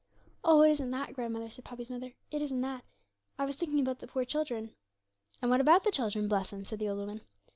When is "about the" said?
3.79-4.07, 5.61-5.91